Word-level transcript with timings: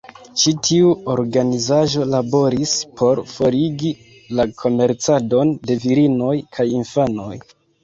Ĉi 0.43 0.51
tiu 0.67 0.93
organizaĵo 1.15 2.07
laboris 2.13 2.73
por 3.03 3.21
forigi 3.35 3.93
la 4.41 4.47
komercadon 4.65 5.55
de 5.69 5.79
virinoj 5.87 6.35
kaj 6.59 6.69
infanoj. 6.83 7.33